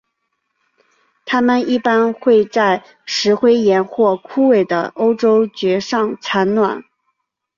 [1.27, 6.83] 它们一般会在石灰岩或枯萎的欧洲蕨上产卵。